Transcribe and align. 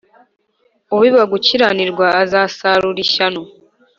ubiba 0.95 1.21
gukiranirwa 1.31 2.07
azasarura 2.23 2.99
ishyano 3.05 3.41